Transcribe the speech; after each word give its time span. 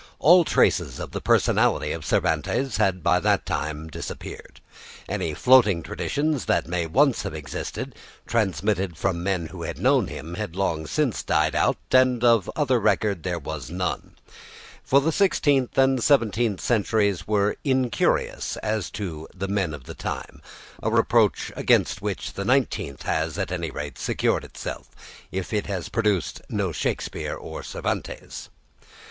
All 0.17 0.43
traces 0.43 0.97
of 0.99 1.11
the 1.11 1.21
personality 1.21 1.91
of 1.91 2.03
Cervantes 2.07 2.77
had 2.77 3.03
by 3.03 3.19
that 3.19 3.45
time 3.45 3.87
disappeared. 3.87 4.59
Any 5.07 5.35
floating 5.35 5.83
traditions 5.83 6.45
that 6.45 6.65
may 6.65 6.87
once 6.87 7.21
have 7.21 7.35
existed, 7.35 7.93
transmitted 8.25 8.97
from 8.97 9.21
men 9.21 9.45
who 9.49 9.61
had 9.61 9.77
known 9.77 10.07
him, 10.07 10.33
had 10.33 10.55
long 10.55 10.87
since 10.87 11.21
died 11.21 11.53
out, 11.53 11.77
and 11.91 12.23
of 12.23 12.49
other 12.55 12.79
record 12.79 13.21
there 13.21 13.37
was 13.37 13.69
none; 13.69 14.15
for 14.83 15.01
the 15.01 15.11
sixteenth 15.11 15.77
and 15.77 16.03
seventeenth 16.03 16.61
centuries 16.61 17.27
were 17.27 17.57
incurious 17.63 18.57
as 18.63 18.89
to 18.89 19.27
"the 19.35 19.47
men 19.47 19.71
of 19.71 19.83
the 19.83 19.93
time," 19.93 20.41
a 20.81 20.89
reproach 20.89 21.51
against 21.55 22.01
which 22.01 22.33
the 22.33 22.43
nineteenth 22.43 23.03
has, 23.03 23.37
at 23.37 23.51
any 23.51 23.69
rate, 23.69 23.99
secured 23.99 24.43
itself, 24.43 24.89
if 25.31 25.53
it 25.53 25.67
has 25.67 25.89
produced 25.89 26.41
no 26.49 26.71
Shakespeare 26.71 27.35
or 27.35 27.61
Cervantes. 27.61 28.49